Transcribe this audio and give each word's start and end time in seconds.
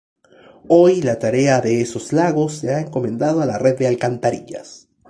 Hoy, 0.67 1.03
la 1.03 1.19
tarea 1.19 1.61
de 1.61 1.79
esos 1.79 2.11
lagos 2.11 2.53
se 2.53 2.73
ha 2.73 2.79
encomendado 2.79 3.41
a 3.43 3.45
la 3.45 3.59
red 3.59 3.77
de 3.77 3.87
alcantarillas. 3.87 4.89